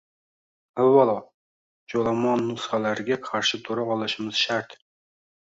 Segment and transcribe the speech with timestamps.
[0.83, 1.13] Avvalo,
[1.93, 4.77] joʻlomonnusxalarga qarshi tura olishimiz shart